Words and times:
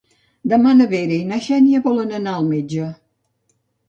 Demà 0.51 0.71
na 0.77 0.85
Vera 0.93 1.13
i 1.23 1.27
na 1.31 1.37
Xènia 1.47 1.81
volen 1.87 2.15
anar 2.21 2.33
al 2.39 2.47
metge. 2.55 2.89